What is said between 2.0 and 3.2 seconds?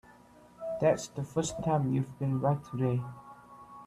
been right today.